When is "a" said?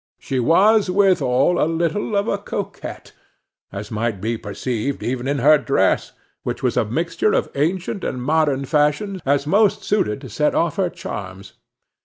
1.63-1.69, 2.27-2.39, 6.75-6.83